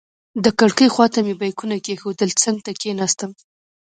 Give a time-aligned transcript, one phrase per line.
[0.43, 3.31] د کړکۍ خواته مې بیکونه کېښودل، څنګ ته کېناستم.